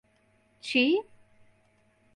چی؟ 0.61 0.83